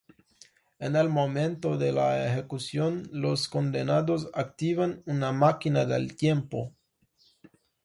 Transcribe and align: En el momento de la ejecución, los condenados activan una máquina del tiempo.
En 0.79 0.95
el 0.95 1.09
momento 1.09 1.77
de 1.77 1.91
la 1.91 2.25
ejecución, 2.25 3.07
los 3.11 3.47
condenados 3.47 4.31
activan 4.33 5.03
una 5.05 5.31
máquina 5.31 5.85
del 5.85 6.15
tiempo. 6.15 6.73